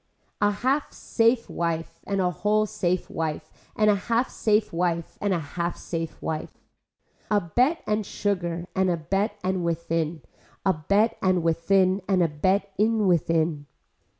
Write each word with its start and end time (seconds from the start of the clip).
A 0.41 0.49
half 0.49 0.91
safe 0.91 1.47
wife 1.47 1.99
and 2.07 2.19
a 2.19 2.31
whole 2.31 2.65
safe 2.65 3.07
wife 3.07 3.51
and 3.75 3.87
a 3.87 3.93
half 3.95 4.31
safe 4.31 4.73
wife 4.73 5.15
and 5.21 5.31
a 5.31 5.37
half 5.37 5.77
safe 5.77 6.19
wife. 6.23 6.49
A 7.29 7.39
bet 7.39 7.83
and 7.85 8.03
sugar 8.03 8.65
and 8.75 8.89
a 8.89 8.97
bet 8.97 9.37
and 9.43 9.63
within, 9.63 10.23
a 10.65 10.73
bet 10.73 11.19
and 11.21 11.43
within 11.43 12.01
and 12.07 12.23
a 12.23 12.27
bet 12.27 12.73
in 12.79 13.05
within. 13.05 13.67